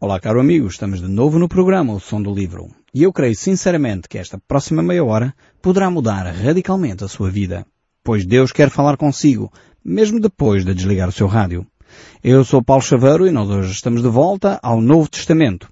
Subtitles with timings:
[0.00, 2.68] Olá, caro amigo, estamos de novo no programa O Som do Livro.
[2.94, 7.66] E eu creio sinceramente que esta próxima meia hora poderá mudar radicalmente a sua vida.
[8.04, 9.52] Pois Deus quer falar consigo,
[9.84, 11.66] mesmo depois de desligar o seu rádio.
[12.22, 15.68] Eu sou Paulo Chaveiro e nós hoje estamos de volta ao Novo Testamento.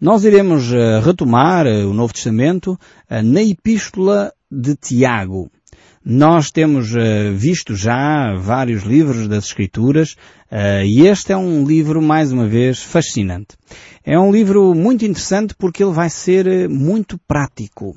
[0.00, 2.78] Nós iremos uh, retomar uh, o Novo Testamento
[3.10, 5.50] uh, na Epístola de Tiago.
[6.04, 6.92] Nós temos
[7.34, 10.16] visto já vários livros das Escrituras
[10.84, 13.56] e este é um livro, mais uma vez, fascinante.
[14.04, 17.96] É um livro muito interessante porque ele vai ser muito prático.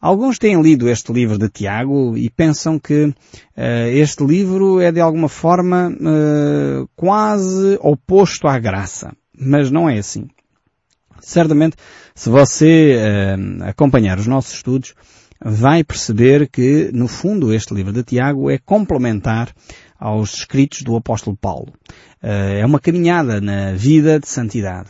[0.00, 3.14] Alguns têm lido este livro de Tiago e pensam que uh,
[3.92, 9.12] este livro é de alguma forma uh, quase oposto à graça.
[9.36, 10.28] Mas não é assim.
[11.20, 11.76] Certamente,
[12.14, 14.94] se você uh, acompanhar os nossos estudos,
[15.44, 19.50] vai perceber que, no fundo, este livro de Tiago é complementar
[19.98, 21.72] aos escritos do apóstolo Paulo.
[22.22, 24.88] É uma caminhada na vida de santidade.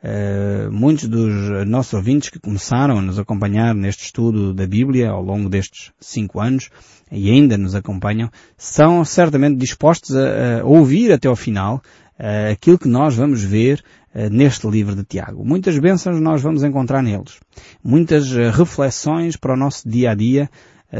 [0.00, 5.20] Uh, muitos dos nossos ouvintes que começaram a nos acompanhar neste estudo da Bíblia ao
[5.20, 6.70] longo destes cinco anos
[7.10, 11.82] e ainda nos acompanham, são certamente dispostos a, a ouvir até ao final
[12.16, 13.82] uh, aquilo que nós vamos ver
[14.30, 15.44] neste livro de Tiago.
[15.44, 17.38] Muitas bênçãos nós vamos encontrar neles.
[17.84, 20.50] Muitas reflexões para o nosso dia a dia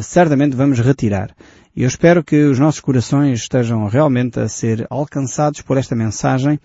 [0.00, 1.34] certamente vamos retirar.
[1.74, 6.58] E eu espero que os nossos corações estejam realmente a ser alcançados por esta mensagem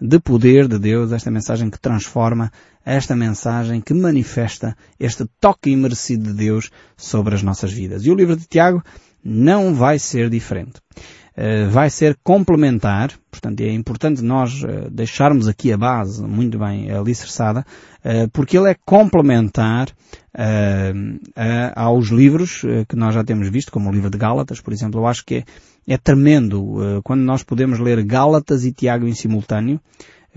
[0.00, 2.52] de poder de Deus, esta mensagem que transforma,
[2.84, 8.06] esta mensagem que manifesta este toque imerecido de Deus sobre as nossas vidas.
[8.06, 8.82] E o livro de Tiago
[9.24, 10.80] não vai ser diferente.
[11.36, 16.90] Uh, vai ser complementar, portanto é importante nós uh, deixarmos aqui a base muito bem
[16.90, 17.64] alicerçada,
[18.04, 19.88] uh, porque ele é complementar
[21.74, 25.00] aos livros que nós já temos visto, como o livro de Gálatas, por exemplo.
[25.00, 25.44] Eu acho que é,
[25.94, 29.80] é tremendo quando nós podemos ler Gálatas e Tiago em simultâneo.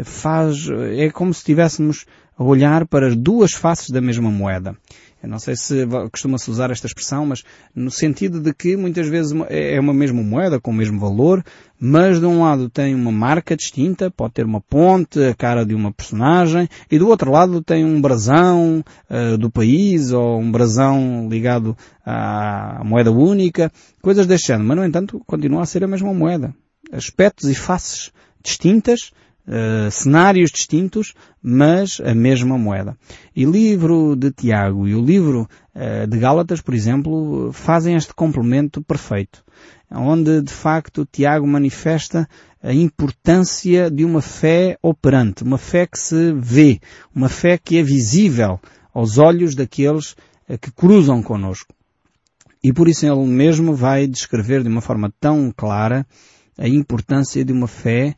[0.03, 4.75] Faz, é como se estivéssemos a olhar para as duas faces da mesma moeda.
[5.23, 9.31] Eu não sei se costuma-se usar esta expressão, mas no sentido de que muitas vezes
[9.47, 11.41] é, é uma mesma moeda, com o mesmo valor,
[11.79, 15.73] mas de um lado tem uma marca distinta, pode ter uma ponte, a cara de
[15.73, 21.29] uma personagem, e do outro lado tem um brasão uh, do país, ou um brasão
[21.29, 23.71] ligado à moeda única,
[24.01, 24.67] coisas deste género.
[24.67, 26.53] Mas, no entanto, continua a ser a mesma moeda.
[26.91, 28.11] Aspectos e faces
[28.43, 29.13] distintas,
[29.45, 32.97] Uh, cenários distintos, mas a mesma moeda.
[33.35, 38.13] E o livro de Tiago e o livro uh, de Gálatas, por exemplo, fazem este
[38.13, 39.43] complemento perfeito,
[39.91, 42.25] onde de facto Tiago manifesta
[42.61, 46.79] a importância de uma fé operante, uma fé que se vê,
[47.13, 48.61] uma fé que é visível
[48.93, 50.13] aos olhos daqueles
[50.47, 51.73] uh, que cruzam conosco.
[52.63, 56.07] E por isso ele mesmo vai descrever de uma forma tão clara
[56.57, 58.15] a importância de uma fé eh,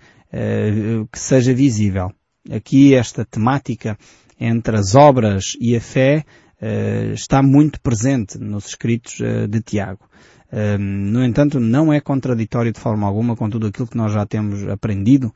[1.12, 2.12] que seja visível.
[2.52, 3.98] Aqui esta temática
[4.40, 6.26] entre as obras e a fé
[6.62, 10.08] uh, está muito presente nos escritos uh, de Tiago.
[10.80, 14.68] no entanto, não é contraditório de forma alguma com tudo aquilo que nós já temos
[14.70, 15.34] aprendido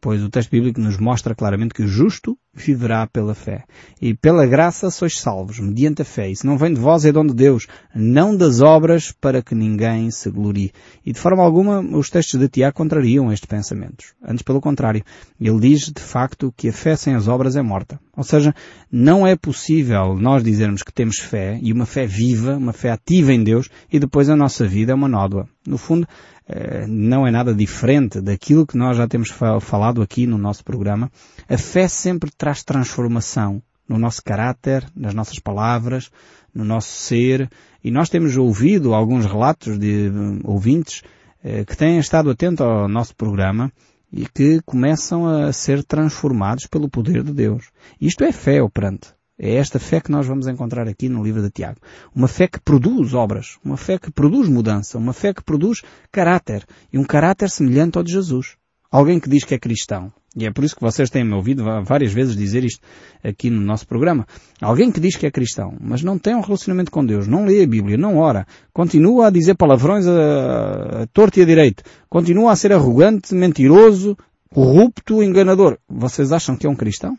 [0.00, 3.64] pois o texto bíblico nos mostra claramente que o justo viverá pela fé.
[4.00, 6.30] E pela graça sois salvos, mediante a fé.
[6.30, 10.10] Isso não vem de vós, é dom de Deus, não das obras para que ninguém
[10.10, 10.72] se glorie.
[11.04, 14.14] E de forma alguma os textos de Tiago contrariam estes pensamentos.
[14.22, 15.02] Antes pelo contrário.
[15.40, 17.98] Ele diz de facto que a fé sem as obras é morta.
[18.16, 18.54] Ou seja,
[18.90, 23.32] não é possível nós dizermos que temos fé e uma fé viva, uma fé ativa
[23.32, 25.48] em Deus e depois a nossa vida é uma nódoa.
[25.66, 26.06] No fundo,
[26.41, 26.41] eh,
[26.88, 29.30] não é nada diferente daquilo que nós já temos
[29.60, 31.10] falado aqui no nosso programa.
[31.48, 36.10] A fé sempre traz transformação no nosso caráter, nas nossas palavras,
[36.54, 37.50] no nosso ser.
[37.82, 41.02] E nós temos ouvido alguns relatos de hum, ouvintes
[41.42, 43.72] eh, que têm estado atentos ao nosso programa
[44.12, 47.70] e que começam a ser transformados pelo poder de Deus.
[48.00, 49.14] Isto é fé operante.
[49.44, 51.80] É esta fé que nós vamos encontrar aqui no livro de Tiago.
[52.14, 55.82] Uma fé que produz obras, uma fé que produz mudança, uma fé que produz
[56.12, 58.54] caráter e um caráter semelhante ao de Jesus.
[58.88, 60.12] Alguém que diz que é cristão.
[60.36, 62.80] E é por isso que vocês têm me ouvido várias vezes dizer isto
[63.20, 64.28] aqui no nosso programa.
[64.60, 67.64] Alguém que diz que é cristão, mas não tem um relacionamento com Deus, não lê
[67.64, 72.52] a Bíblia, não ora, continua a dizer palavrões a, a torto e a direito, continua
[72.52, 74.16] a ser arrogante, mentiroso,
[74.54, 75.78] corrupto, enganador.
[75.88, 77.18] Vocês acham que é um cristão?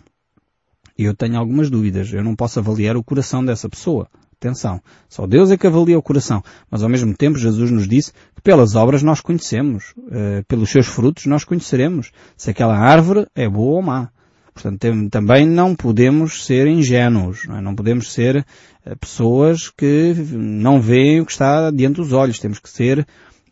[0.98, 2.12] Eu tenho algumas dúvidas.
[2.14, 4.08] Eu não posso avaliar o coração dessa pessoa.
[4.34, 4.82] Atenção.
[5.08, 6.44] Só Deus é que avalia o coração.
[6.70, 9.94] Mas ao mesmo tempo Jesus nos disse que pelas obras nós conhecemos.
[9.98, 12.12] Uh, pelos seus frutos nós conheceremos.
[12.36, 14.10] Se aquela árvore é boa ou má.
[14.54, 17.46] Portanto, também não podemos ser ingênuos.
[17.48, 17.62] Não, é?
[17.62, 18.46] não podemos ser
[18.86, 22.40] uh, pessoas que não veem o que está diante dos olhos.
[22.40, 23.08] Temos que ser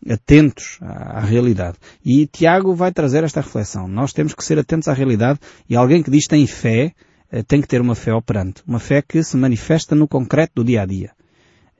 [0.08, 1.78] atentos à, realidade.
[2.04, 3.86] E Tiago vai trazer esta reflexão.
[3.88, 6.92] Nós temos que ser atentos à realidade e alguém que diz tem fé, eh,
[7.40, 8.62] tem que ter uma fé operante.
[8.66, 11.12] Uma fé que se manifesta no concreto do dia a dia.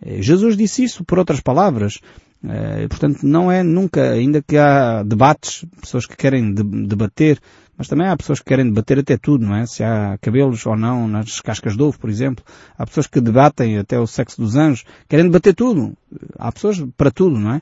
[0.01, 2.01] Eh, Jesus disse isso por outras palavras.
[2.45, 7.39] Eh, portanto, não é nunca, ainda que há debates, pessoas que querem debater,
[7.77, 9.67] mas também há pessoas que querem debater até tudo, não é?
[9.67, 12.45] Se há cabelos ou não nas cascas de ovo, por exemplo.
[12.77, 15.97] Há pessoas que debatem até o sexo dos anjos, querem debater tudo.
[16.39, 17.61] Há pessoas para tudo, não é?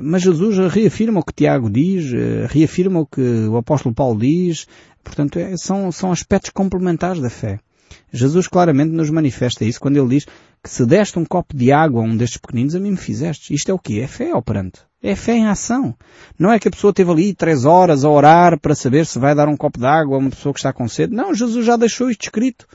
[0.00, 4.66] Mas Jesus reafirma o que Tiago diz, eh, reafirma o que o apóstolo Paulo diz,
[5.02, 7.60] portanto, é, são, são aspectos complementares da fé.
[8.10, 10.26] Jesus claramente nos manifesta isso quando ele diz
[10.64, 13.52] que se deste um copo de água a um destes pequeninos, a mim me fizeste.
[13.52, 14.00] Isto é o quê?
[14.02, 14.80] É fé operante.
[15.02, 15.94] É fé em ação.
[16.38, 19.34] Não é que a pessoa teve ali três horas a orar para saber se vai
[19.34, 21.14] dar um copo de água a uma pessoa que está com sede.
[21.14, 22.66] Não, Jesus já deixou isto escrito.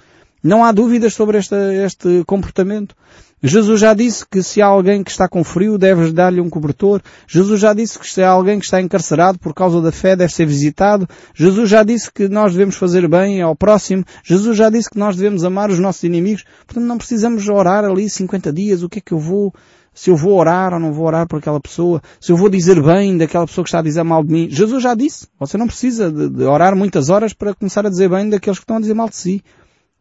[0.43, 2.95] Não há dúvidas sobre este, este comportamento.
[3.41, 7.01] Jesus já disse que se há alguém que está com frio, deves dar-lhe um cobertor.
[7.25, 10.33] Jesus já disse que se há alguém que está encarcerado por causa da fé, deve
[10.33, 11.07] ser visitado.
[11.33, 14.03] Jesus já disse que nós devemos fazer bem ao próximo.
[14.25, 16.43] Jesus já disse que nós devemos amar os nossos inimigos.
[16.67, 18.83] Portanto, não precisamos orar ali 50 dias.
[18.83, 19.53] O que é que eu vou,
[19.93, 22.83] se eu vou orar ou não vou orar por aquela pessoa, se eu vou dizer
[22.83, 24.49] bem daquela pessoa que está a dizer mal de mim.
[24.49, 25.29] Jesus já disse.
[25.39, 28.63] Você não precisa de, de orar muitas horas para começar a dizer bem daqueles que
[28.63, 29.41] estão a dizer mal de si.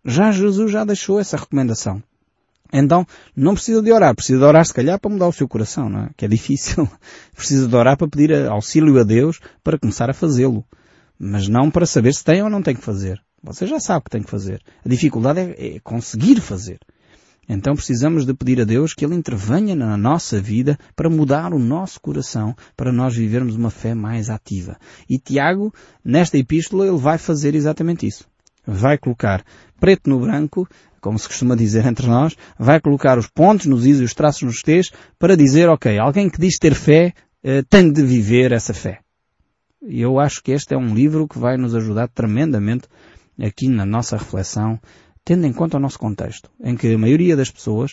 [0.04, 2.02] Já Jesus já deixou essa recomendação.
[2.72, 4.14] Então, não precisa de orar.
[4.14, 6.10] Precisa de orar, se calhar, para mudar o seu coração, não é?
[6.16, 6.88] Que é difícil.
[7.34, 10.64] precisa de orar para pedir auxílio a Deus para começar a fazê-lo.
[11.18, 13.20] Mas não para saber se tem ou não tem que fazer.
[13.42, 14.60] Você já sabe que tem que fazer.
[14.84, 16.78] A dificuldade é, é conseguir fazer.
[17.48, 21.58] Então precisamos de pedir a Deus que Ele intervenha na nossa vida para mudar o
[21.58, 24.76] nosso coração, para nós vivermos uma fé mais ativa.
[25.08, 25.72] E Tiago,
[26.04, 28.28] nesta epístola, ele vai fazer exatamente isso.
[28.70, 29.42] Vai colocar
[29.80, 30.68] preto no branco
[31.00, 34.42] como se costuma dizer entre nós, vai colocar os pontos nos is e os traços
[34.42, 37.12] nos t's para dizer, ok, alguém que diz ter fé
[37.42, 39.00] eh, tem de viver essa fé.
[39.82, 42.88] E eu acho que este é um livro que vai nos ajudar tremendamente
[43.40, 44.80] aqui na nossa reflexão,
[45.24, 47.92] tendo em conta o nosso contexto, em que a maioria das pessoas,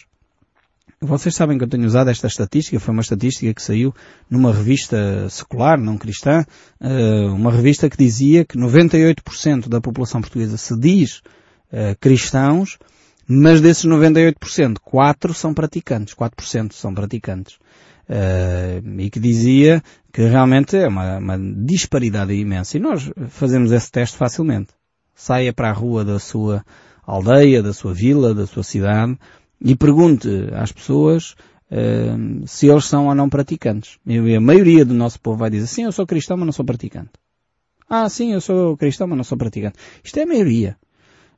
[1.01, 3.93] vocês sabem que eu tenho usado esta estatística, foi uma estatística que saiu
[4.29, 6.43] numa revista secular, não cristã,
[6.79, 11.21] eh, uma revista que dizia que 98% da população portuguesa se diz
[11.71, 12.77] eh, cristãos,
[13.27, 17.57] mas desses 98%, 4 são praticantes, 4% são praticantes.
[18.07, 19.81] Uh, e que dizia
[20.13, 22.77] que realmente é uma, uma, disparidade imensa.
[22.77, 24.67] E nós fazemos esse teste facilmente.
[25.15, 26.63] Saia para a rua da sua
[27.03, 29.17] aldeia, da sua vila, da sua cidade
[29.65, 31.31] e pergunte às pessoas
[31.71, 33.97] uh, se eles são ou não praticantes.
[34.05, 36.63] E a maioria do nosso povo vai dizer, sim, eu sou cristão, mas não sou
[36.63, 37.09] praticante.
[37.89, 39.77] Ah, sim, eu sou cristão, mas não sou praticante.
[40.03, 40.77] Isto é a maioria.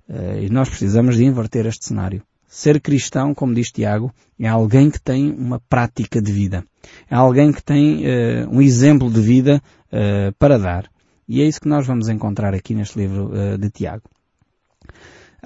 [0.10, 2.22] Uh, e nós precisamos de inverter este cenário.
[2.50, 6.66] Ser cristão, como diz Tiago, é alguém que tem uma prática de vida.
[7.10, 10.90] É alguém que tem uh, um exemplo de vida uh, para dar.
[11.30, 14.04] E é isso que nós vamos encontrar aqui neste livro de Tiago.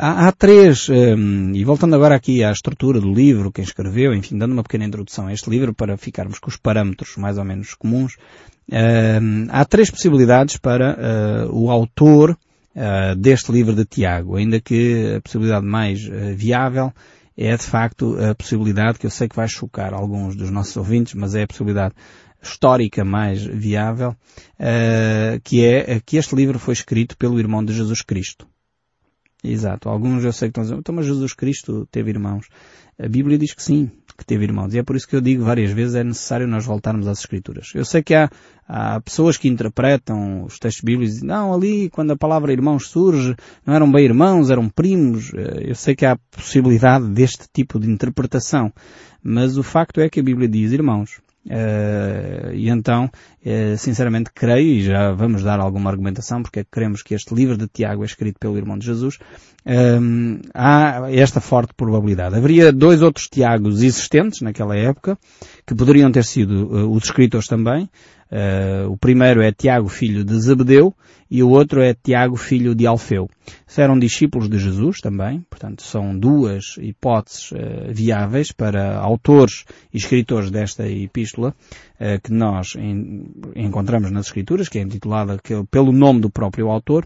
[0.03, 4.35] Há, há três, um, e voltando agora aqui à estrutura do livro, quem escreveu, enfim,
[4.35, 7.75] dando uma pequena introdução a este livro para ficarmos com os parâmetros mais ou menos
[7.75, 8.17] comuns,
[8.71, 15.21] um, há três possibilidades para o autor uh, deste livro de Tiago, ainda que a
[15.21, 16.91] possibilidade mais uh, viável
[17.37, 21.13] é de facto a possibilidade que eu sei que vai chocar alguns dos nossos ouvintes,
[21.13, 21.93] mas é a possibilidade
[22.41, 24.15] histórica mais viável,
[24.59, 28.47] uh, que é que este livro foi escrito pelo irmão de Jesus Cristo.
[29.43, 29.89] Exato.
[29.89, 32.47] Alguns eu sei que estão dizendo, então mas Jesus Cristo teve irmãos.
[32.99, 34.73] A Bíblia diz que sim, que teve irmãos.
[34.73, 37.71] E é por isso que eu digo várias vezes é necessário nós voltarmos às Escrituras.
[37.73, 38.29] Eu sei que há,
[38.67, 42.87] há pessoas que interpretam os textos bíblicos e dizem, não, ali quando a palavra irmãos
[42.87, 45.33] surge, não eram bem irmãos, eram primos.
[45.33, 48.71] Eh, eu sei que há possibilidade deste tipo de interpretação.
[49.23, 51.19] Mas o facto é que a Bíblia diz irmãos.
[51.45, 57.01] Uh, e então, uh, sinceramente creio, e já vamos dar alguma argumentação, porque é queremos
[57.01, 61.73] que este livro de Tiago é escrito pelo irmão de Jesus, uh, há esta forte
[61.73, 62.35] probabilidade.
[62.35, 65.17] Haveria dois outros Tiagos existentes naquela época,
[65.65, 67.89] que poderiam ter sido os escritores também,
[68.31, 70.95] Uh, o primeiro é Tiago, filho de Zebedeu,
[71.29, 73.29] e o outro é Tiago, filho de Alfeu.
[73.77, 77.57] Eram discípulos de Jesus também, portanto são duas hipóteses uh,
[77.89, 81.53] viáveis para autores e escritores desta epístola
[81.99, 85.37] uh, que nós en encontramos nas Escrituras, que é intitulada
[85.69, 87.05] pelo nome do próprio autor,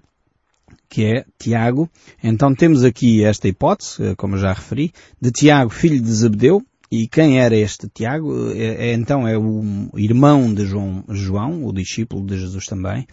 [0.87, 1.89] que é Tiago.
[2.23, 6.61] Então temos aqui esta hipótese, como já referi, de Tiago, filho de Zebedeu,
[6.91, 8.51] e quem era este Tiago?
[8.51, 13.07] É, é, então é o irmão de João, João, o discípulo de Jesus também,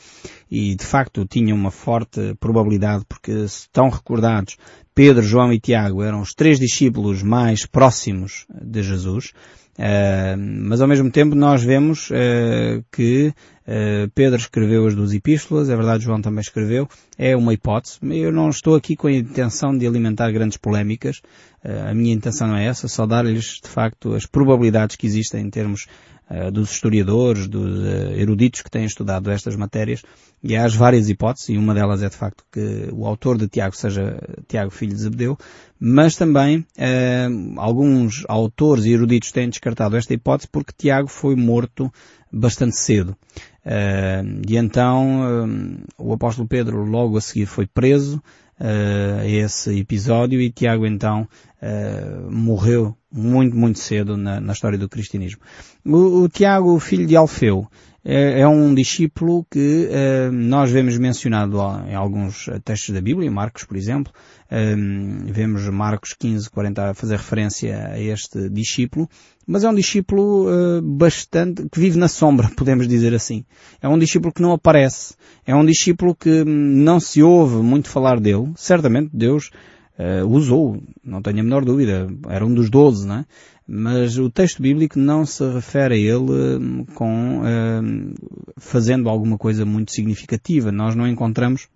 [0.51, 4.57] e de facto tinha uma forte probabilidade, porque se estão recordados,
[4.95, 9.33] Pedro, João e Tiago eram os três discípulos mais próximos de Jesus,
[9.73, 13.33] Uh, mas ao mesmo tempo nós vemos uh, que
[14.15, 17.99] Pedro escreveu as duas epístolas, é verdade João também escreveu, é uma hipótese.
[18.03, 21.21] Eu não estou aqui com a intenção de alimentar grandes polémicas,
[21.65, 25.51] a minha intenção não é essa, só dar-lhes de facto as probabilidades que existem em
[25.51, 25.87] termos
[26.53, 27.85] dos historiadores, dos
[28.17, 30.03] eruditos que têm estudado estas matérias,
[30.43, 33.47] e há as várias hipóteses, e uma delas é de facto que o autor de
[33.49, 35.39] Tiago seja Tiago, filho de Zebedeu,
[35.79, 41.93] mas também eh, alguns autores e eruditos têm descartado esta hipótese porque Tiago foi morto
[42.33, 43.17] bastante cedo.
[43.65, 48.23] Eh, e então eh, o apóstolo Pedro logo a seguir foi preso
[48.59, 51.27] a esse episódio e Tiago então
[52.31, 55.41] morreu muito, muito cedo na, na história do cristianismo.
[55.85, 57.67] O, o Tiago, filho de Alfeu,
[58.05, 63.65] é, é um discípulo que uh, nós vemos mencionado em alguns textos da Bíblia, Marcos,
[63.65, 64.13] por exemplo.
[64.51, 69.09] Um, vemos Marcos 15, 40 a fazer referência a este discípulo,
[69.47, 73.45] mas é um discípulo uh, bastante, que vive na sombra, podemos dizer assim.
[73.81, 75.15] É um discípulo que não aparece.
[75.47, 78.53] É um discípulo que não se ouve muito falar dele.
[78.57, 79.51] Certamente Deus
[79.97, 82.09] uh, usou, não tenho a menor dúvida.
[82.29, 83.25] Era um dos doze, não é?
[83.75, 88.15] Mas o texto bíblico não se refere a ele hum, com uh,
[88.59, 90.71] fazendo alguma coisa muito significativa.
[90.71, 91.69] Nós não encontramos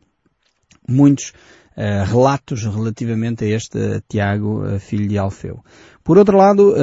[0.86, 1.30] muitos
[1.74, 3.78] uh, relatos relativamente a este
[4.10, 5.64] Tiago, uh, filho de Alfeu.
[6.04, 6.74] Por outro lado,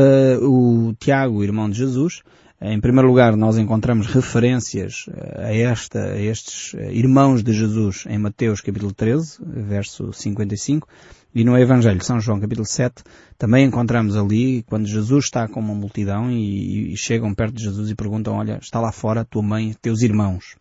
[0.41, 2.24] o Tiago, irmão de Jesus,
[2.60, 5.05] em primeiro lugar, nós encontramos referências
[5.38, 10.88] a, esta, a estes irmãos de Jesus em Mateus capítulo 13, verso 55,
[11.36, 13.04] e no Evangelho de São João, capítulo 7,
[13.38, 17.90] também encontramos ali, quando Jesus está com uma multidão e, e chegam perto de Jesus
[17.90, 20.56] e perguntam, olha, está lá fora tua mãe, teus irmãos.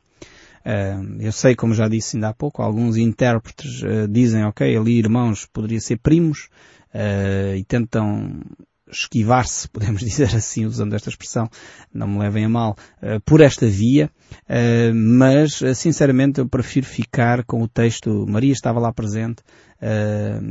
[0.65, 4.99] Uh, eu sei, como já disse ainda há pouco, alguns intérpretes uh, dizem, ok, ali
[4.99, 6.49] irmãos poderia ser primos,
[6.95, 8.41] uh, e tentam
[8.93, 11.49] esquivar-se, podemos dizer assim, usando esta expressão,
[11.93, 12.77] não me levem a mal,
[13.25, 14.11] por esta via,
[14.95, 19.43] mas sinceramente eu prefiro ficar com o texto, Maria estava lá presente,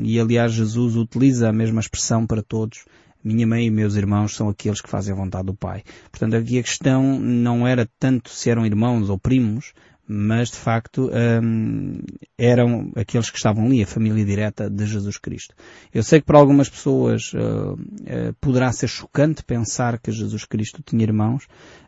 [0.03, 2.85] e aliás Jesus utiliza a mesma expressão para todos.
[3.23, 5.83] Minha mãe e meus irmãos são aqueles que fazem a vontade do Pai.
[6.09, 9.73] Portanto, aqui a questão não era tanto se eram irmãos ou primos,
[10.13, 11.09] mas de facto
[11.41, 12.01] um,
[12.37, 15.55] eram aqueles que estavam ali, a família direta de Jesus Cristo.
[15.93, 20.83] Eu sei que para algumas pessoas uh, uh, poderá ser chocante pensar que Jesus Cristo
[20.85, 21.45] tinha irmãos.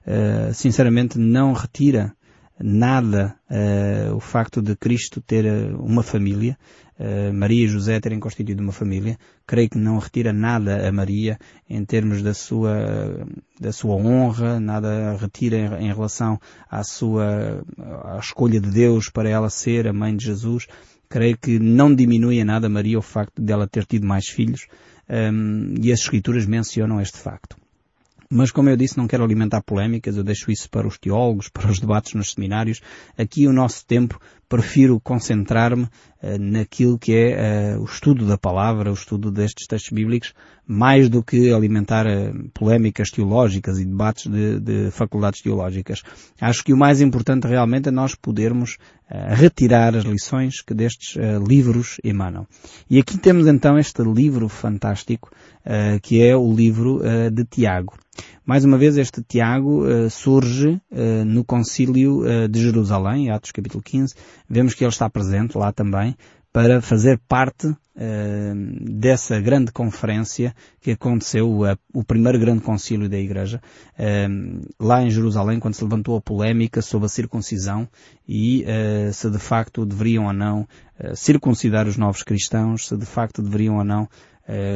[0.07, 2.13] Uh, sinceramente, não retira
[2.57, 3.35] nada
[4.15, 6.57] o facto de Cristo ter uma família.
[7.05, 11.37] Eh, Maria e José terem constituído uma família, creio que não retira nada a Maria
[11.69, 13.27] em termos da sua,
[13.59, 16.39] da sua honra, nada retira em, em relação
[16.71, 17.61] à sua,
[18.05, 20.65] à escolha de Deus para ela ser a mãe de Jesus.
[21.09, 24.29] Creio que não diminui a nada a Maria o facto de ela ter tido mais
[24.29, 24.67] filhos,
[25.09, 27.57] um, ehm, e as escrituras mencionam este facto.
[28.35, 31.69] Mas como eu disse, não quero alimentar polémicas, eu deixo isso para os teólogos, para
[31.69, 32.81] os debates nos seminários.
[33.15, 34.19] Aqui o nosso tempo
[34.53, 39.91] prefiro concentrar-me uh, naquilo que é uh, o estudo da palavra, o estudo destes textos
[39.91, 40.31] bíblicos,
[40.67, 46.03] mais do que alimentar uh, polémicas teológicas e debates de, de, faculdades teológicas.
[46.39, 48.77] Acho que o mais importante realmente é nós podermos
[49.29, 51.15] retirar as lições que destes
[51.47, 52.47] livros emanam.
[52.89, 55.29] E aqui temos então este livro fantástico,
[56.01, 56.99] que é o livro
[57.31, 57.93] de Tiago.
[58.45, 63.81] Mais uma vez este Tiago uh, surge uh, no concílio uh, de Jerusalém, Atos capítulo
[63.81, 64.13] 15.
[64.49, 66.13] Vemos que ele está presente lá também
[66.51, 67.73] para fazer parte
[68.81, 71.61] dessa grande conferência que aconteceu,
[71.93, 73.61] o primeiro grande concílio da Igreja,
[74.79, 77.87] lá em Jerusalém, quando se levantou a polémica sobre a circuncisão
[78.27, 78.65] e
[79.13, 80.67] se de facto deveriam ou não
[81.15, 84.07] circuncidar os novos cristãos, se de facto deveriam ou não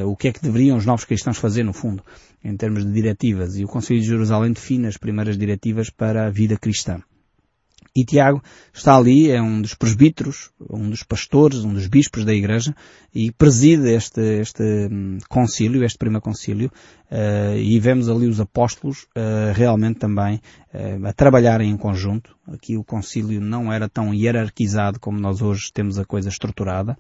[0.06, 2.04] o que é que deveriam os novos cristãos fazer no fundo
[2.44, 6.30] em termos de diretivas, e o Conselho de Jerusalém define as primeiras diretivas para a
[6.30, 7.02] vida cristã.
[7.98, 12.32] E Tiago está ali, é um dos presbíteros, um dos pastores, um dos bispos da
[12.32, 12.76] igreja
[13.12, 16.72] e preside este, este hum, concílio, este primeiro concílio,
[17.12, 20.40] uh, e vemos ali os apóstolos uh, realmente também
[20.72, 22.38] uh, a trabalharem em conjunto.
[22.48, 26.96] Aqui o concílio não era tão hierarquizado como nós hoje temos a coisa estruturada.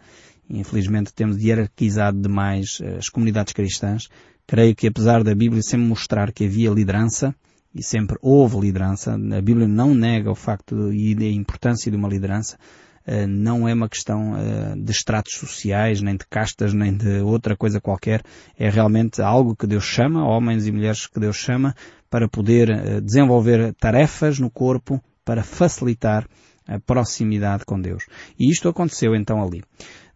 [0.49, 4.07] Infelizmente temos hierarquizado demais as comunidades cristãs.
[4.45, 7.35] Creio que apesar da Bíblia sempre mostrar que havia liderança,
[7.75, 12.07] e sempre houve liderança, a Bíblia não nega o facto e a importância de uma
[12.07, 12.57] liderança,
[13.05, 17.55] eh, não é uma questão eh, de estratos sociais, nem de castas, nem de outra
[17.55, 18.21] coisa qualquer.
[18.57, 21.73] É realmente algo que Deus chama, homens e mulheres que Deus chama,
[22.09, 26.27] para poder eh, desenvolver tarefas no corpo, para facilitar
[26.67, 28.03] a proximidade com Deus.
[28.37, 29.63] E isto aconteceu então ali.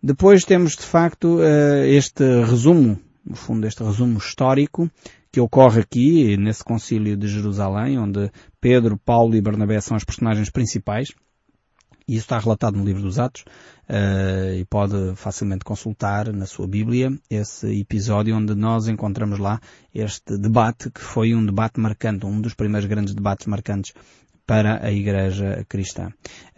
[0.02, 1.40] Depois temos de facto
[1.86, 4.90] este resumo, no fundo este resumo histórico
[5.32, 8.30] que ocorre aqui, nesse concílio de Jerusalém, onde
[8.60, 11.10] Pedro, Paulo e Bernabé são os personagens principais.
[12.08, 13.46] Isso está relatado no livro dos Atos
[13.88, 19.62] uh, e pode facilmente consultar na sua Bíblia esse episódio onde nós encontramos lá
[19.94, 23.94] este debate que foi um debate marcante, um dos primeiros grandes debates marcantes
[24.46, 26.08] para a Igreja Cristã.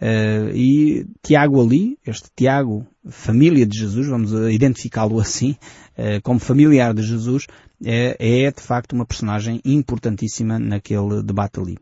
[0.00, 5.56] Uh, e Tiago ali, este Tiago, família de Jesus, vamos identificá-lo assim,
[5.98, 7.46] uh, como familiar de Jesus,
[7.84, 11.76] é, é, de facto uma personagem importantíssima naquele debate ali.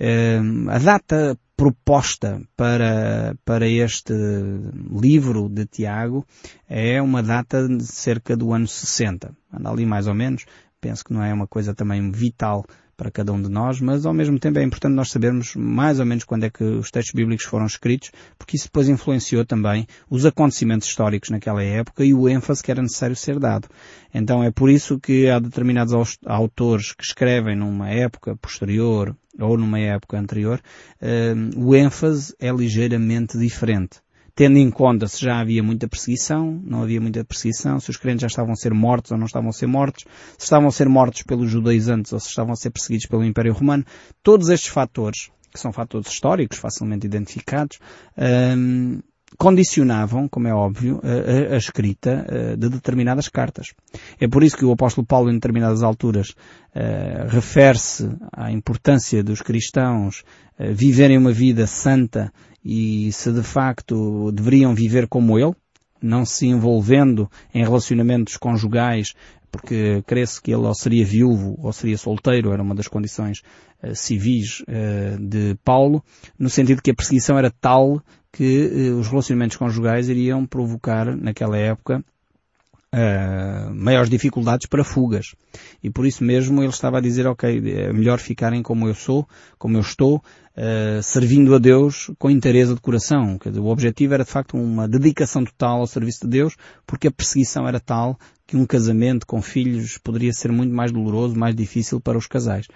[0.00, 4.14] Uh, a data proposta para, para este
[4.90, 6.24] livro de Tiago
[6.68, 9.34] é uma data de cerca do ano 60.
[9.52, 10.44] Anda ali mais ou menos.
[10.80, 12.64] Penso que não é uma coisa também vital
[12.98, 16.04] para cada um de nós, mas ao mesmo tempo é importante nós sabermos mais ou
[16.04, 20.26] menos quando é que os textos bíblicos foram escritos, porque isso depois influenciou também os
[20.26, 23.68] acontecimentos históricos naquela época e o ênfase que era necessário ser dado.
[24.12, 29.78] Então é por isso que há determinados autores que escrevem numa época posterior ou numa
[29.78, 30.60] época anterior,
[31.00, 34.00] uh, o ênfase é ligeiramente diferente
[34.38, 38.20] tendo em conta se já havia muita perseguição, não havia muita perseguição, se os crentes
[38.20, 40.04] já estavam a ser mortos ou não estavam a ser mortos,
[40.38, 43.52] se estavam a ser mortos pelos judaizantes ou se estavam a ser perseguidos pelo Império
[43.52, 43.84] Romano,
[44.22, 47.80] todos estes fatores, que são fatores históricos, facilmente identificados,
[48.16, 49.00] hum,
[49.36, 53.74] condicionavam, como é óbvio, a, a, escrita uh, de determinadas cartas.
[54.18, 59.42] É por isso que o apóstolo Paulo, em determinadas alturas, uh, refere-se à importância dos
[59.42, 60.24] cristãos
[60.58, 62.32] uh, viverem uma vida santa
[62.64, 65.54] e se de facto deveriam viver como ele,
[66.00, 69.14] não se envolvendo em relacionamentos conjugais,
[69.50, 73.42] porque cresce que ele ou seria viúvo ou seria solteiro, era uma das condições
[73.82, 76.02] uh, civis uh, de Paulo,
[76.38, 81.56] no sentido que a perseguição era tal que uh, os relacionamentos conjugais iriam provocar, naquela
[81.56, 82.04] época,
[82.94, 85.34] uh, maiores dificuldades para fugas.
[85.82, 89.26] E por isso mesmo ele estava a dizer, ok, é melhor ficarem como eu sou,
[89.58, 93.38] como eu estou, uh, servindo a Deus com interesse de coração.
[93.42, 96.56] Dizer, o objetivo era de facto uma dedicação total ao serviço de Deus,
[96.86, 101.36] porque a perseguição era tal que um casamento com filhos poderia ser muito mais doloroso,
[101.36, 102.66] mais difícil para os casais.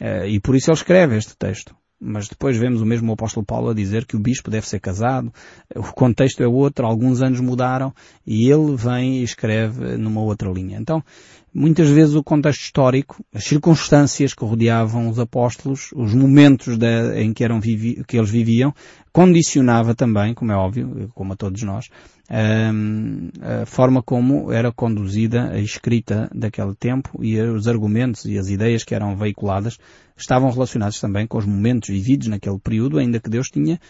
[0.00, 1.74] Uh, e por isso ele escreve este texto.
[2.00, 5.30] Mas depois vemos o mesmo apóstolo Paulo a dizer que o bispo deve ser casado,
[5.76, 7.92] o contexto é outro, alguns anos mudaram
[8.26, 10.78] e ele vem e escreve numa outra linha.
[10.78, 11.04] Então,
[11.52, 17.34] muitas vezes o contexto histórico, as circunstâncias que rodeavam os apóstolos, os momentos de, em
[17.34, 18.74] que, eram que eles viviam,
[19.12, 21.90] condicionava também, como é óbvio, como a todos nós,
[22.30, 28.84] a forma como era conduzida a escrita daquele tempo e os argumentos e as ideias
[28.84, 29.78] que eram veiculadas
[30.16, 33.80] estavam relacionados também com os momentos vividos naquele período, ainda que Deus tinha,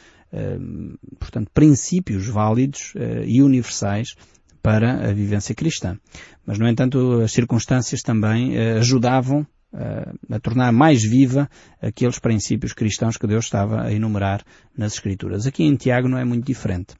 [1.18, 4.14] portanto, princípios válidos eh, e universais
[4.62, 5.98] para a vivência cristã.
[6.46, 11.49] Mas, no entanto, as circunstâncias também eh, ajudavam a tornar mais viva
[11.81, 14.43] aqueles princípios cristãos que Deus estava a enumerar
[14.77, 15.47] nas Escrituras.
[15.47, 16.95] Aqui em Tiago não é muito diferente.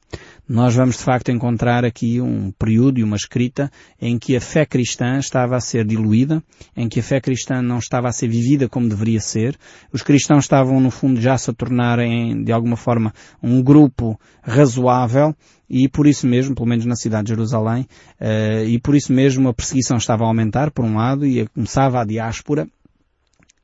[0.47, 4.65] Nós vamos de facto encontrar aqui um período e uma escrita em que a fé
[4.65, 6.43] cristã estava a ser diluída,
[6.75, 9.57] em que a fé cristã não estava a ser vivida como deveria ser.
[9.91, 15.35] Os cristãos estavam no fundo já se tornarem de alguma forma um grupo razoável
[15.73, 17.87] e por isso mesmo, pelo menos na cidade de Jerusalém,
[18.19, 22.01] uh, e por isso mesmo a perseguição estava a aumentar, por um lado, e começava
[22.01, 22.67] a diáspora,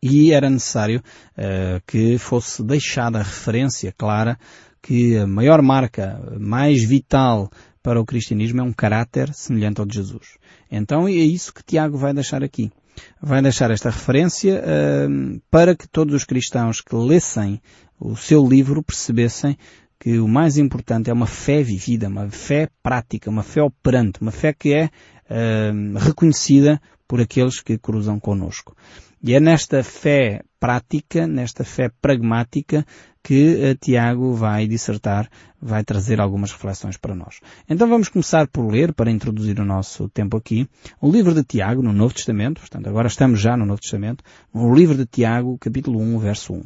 [0.01, 1.03] e era necessário
[1.37, 4.39] uh, que fosse deixada a referência clara
[4.81, 7.51] que a maior marca, mais vital
[7.83, 10.37] para o cristianismo é um caráter semelhante ao de Jesus.
[10.71, 12.71] Então é isso que Tiago vai deixar aqui.
[13.21, 17.61] Vai deixar esta referência uh, para que todos os cristãos que lessem
[17.99, 19.57] o seu livro percebessem
[19.99, 24.31] que o mais importante é uma fé vivida, uma fé prática, uma fé operante, uma
[24.31, 28.75] fé que é uh, reconhecida por aqueles que cruzam conosco.
[29.23, 32.85] E é nesta fé prática, nesta fé pragmática,
[33.27, 35.29] que Tiago vai dissertar,
[35.61, 37.41] vai trazer algumas reflexões para nós.
[37.69, 40.65] Então vamos começar por ler, para introduzir o nosso tempo aqui,
[41.01, 44.73] o livro de Tiago, no Novo Testamento, portanto agora estamos já no Novo Testamento, o
[44.73, 46.63] livro de Tiago, capítulo 1, verso 1.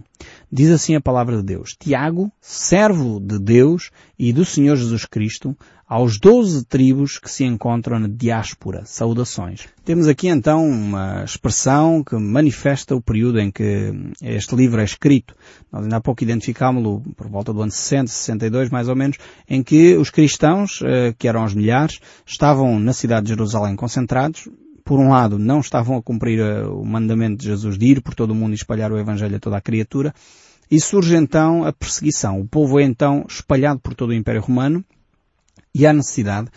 [0.52, 5.58] Diz assim a palavra de Deus, Tiago, servo de Deus e do Senhor Jesus Cristo,
[5.88, 8.84] aos doze tribos que se encontram na diáspora.
[8.86, 9.68] Saudações.
[9.84, 13.81] Temos aqui então uma expressão que manifesta o período em que
[14.22, 15.36] este livro é escrito.
[15.72, 19.18] Nós ainda há pouco identificámos-lo por volta do ano 60, 62 mais ou menos,
[19.50, 24.48] em que os cristãos, eh, que eram os milhares, estavam na cidade de Jerusalém concentrados,
[24.84, 28.14] por um lado, não estavam a cumprir eh, o mandamento de Jesus de ir por
[28.14, 30.14] todo o mundo e espalhar o Evangelho a toda a criatura,
[30.70, 32.40] E surge então a perseguição.
[32.40, 34.84] O povo é então espalhado por todo o Império Romano
[35.76, 36.50] e há necessidade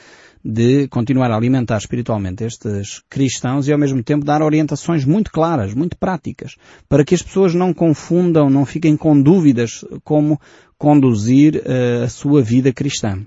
[0.44, 5.72] de continuar a alimentar espiritualmente estes cristãos e ao mesmo tempo dar orientações muito claras,
[5.72, 10.38] muito práticas, para que as pessoas não confundam, não fiquem com dúvidas como
[10.76, 13.26] conduzir uh, a sua vida cristã.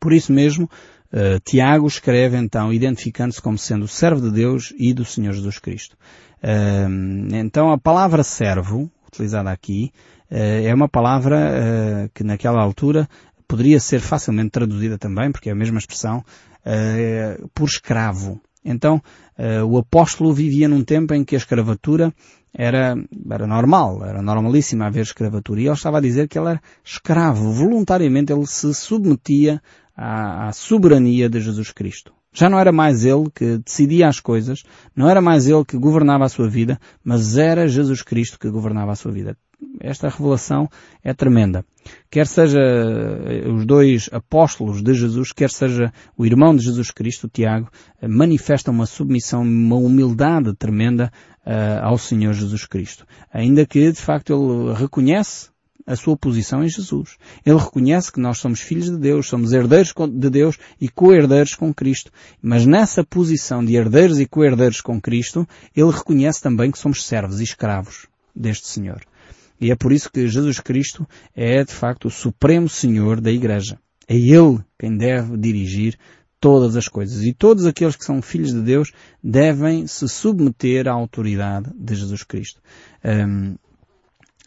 [0.00, 0.64] Por isso mesmo,
[1.12, 5.96] uh, Tiago escreve então identificando-se como sendo servo de Deus e do Senhor Jesus Cristo.
[6.42, 9.92] Uh, então a palavra servo, utilizada aqui,
[10.32, 13.08] é uma palavra que naquela altura
[13.50, 18.40] poderia ser facilmente traduzida também, porque é a mesma expressão, uh, por escravo.
[18.64, 19.02] Então,
[19.36, 22.14] uh, o apóstolo vivia num tempo em que a escravatura
[22.54, 22.94] era,
[23.28, 25.60] era normal, era normalíssima haver escravatura.
[25.60, 27.50] E ele estava a dizer que ele era escravo.
[27.52, 29.60] Voluntariamente ele se submetia
[29.96, 32.12] à, à soberania de Jesus Cristo.
[32.32, 34.62] Já não era mais ele que decidia as coisas,
[34.94, 38.92] não era mais ele que governava a sua vida, mas era Jesus Cristo que governava
[38.92, 39.36] a sua vida
[39.80, 40.68] esta revelação
[41.02, 41.64] é tremenda.
[42.10, 47.28] Quer seja eh, os dois apóstolos de Jesus, quer seja o irmão de Jesus Cristo,
[47.28, 51.10] Tiago, eh, manifestam uma submissão, uma humildade tremenda
[51.46, 53.06] uh, ao Senhor Jesus Cristo.
[53.32, 55.50] Ainda que, de facto, ele reconhece
[55.86, 57.16] a sua posição em Jesus.
[57.44, 61.74] Ele reconhece que nós somos filhos de Deus, somos herdeiros de Deus e co-herdeiros com
[61.74, 62.12] Cristo.
[62.40, 67.40] Mas nessa posição de herdeiros e co-herdeiros com Cristo, ele reconhece também que somos servos
[67.40, 69.00] e escravos deste Senhor.
[69.60, 73.78] E é por isso que Jesus Cristo é, de facto, o Supremo Senhor da Igreja.
[74.08, 75.98] É Ele quem deve dirigir
[76.40, 77.22] todas as coisas.
[77.22, 78.92] E todos aqueles que são filhos de Deus
[79.22, 82.60] devem se submeter à autoridade de Jesus Cristo.
[83.04, 83.56] Um,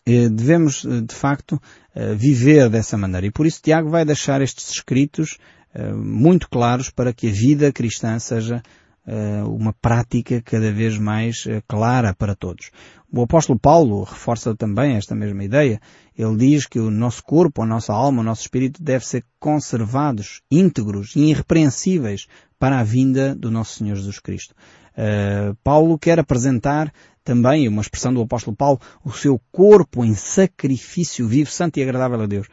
[0.06, 1.62] devemos, de facto,
[1.96, 3.28] eh, viver dessa maneira.
[3.28, 5.38] E por isso Tiago vai deixar estes escritos
[5.74, 8.62] eh, muito claros para que a vida cristã seja
[9.06, 12.72] eh, uma prática cada vez mais clara para todos.
[13.16, 15.80] O apóstolo Paulo reforça também esta mesma ideia.
[16.18, 20.42] Ele diz que o nosso corpo, a nossa alma, o nosso espírito deve ser conservados,
[20.50, 22.26] íntegros e irrepreensíveis
[22.58, 24.56] para a vinda do nosso Senhor Jesus Cristo.
[24.98, 26.92] Uh, Paulo quer apresentar
[27.24, 32.20] também, uma expressão do apóstolo Paulo, o seu corpo em sacrifício vivo, santo e agradável
[32.20, 32.48] a Deus.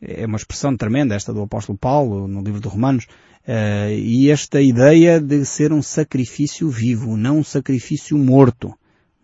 [0.00, 3.04] É uma expressão tremenda esta do apóstolo Paulo no livro de Romanos.
[3.46, 8.72] Uh, e esta ideia de ser um sacrifício vivo, não um sacrifício morto.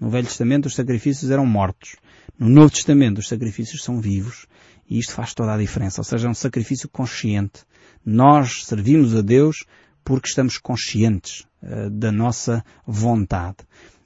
[0.02, 1.94] No Velho Testamento os sacrifícios eram mortos.
[2.36, 4.48] No Novo Testamento os sacrifícios são vivos.
[4.90, 6.00] E isto faz toda a diferença.
[6.00, 7.62] Ou seja, é um sacrifício consciente.
[8.04, 9.64] Nós servimos a Deus
[10.04, 13.58] porque estamos conscientes uh, da nossa vontade.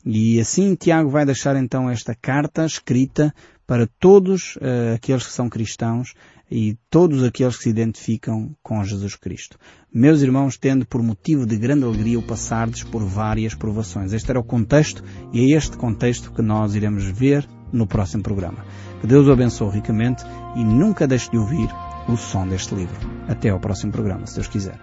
[0.05, 3.35] E assim Tiago vai deixar então esta carta escrita
[3.67, 6.13] para todos uh, aqueles que são cristãos
[6.51, 9.59] e todos aqueles que se identificam com Jesus Cristo.
[9.93, 14.13] Meus irmãos, tendo por motivo de grande alegria o passardes por várias provações.
[14.13, 18.65] Este era o contexto e é este contexto que nós iremos ver no próximo programa.
[19.01, 21.69] Que Deus o abençoe ricamente e nunca deixe de ouvir
[22.09, 22.97] o som deste livro.
[23.29, 24.75] Até ao próximo programa, se Deus quiser.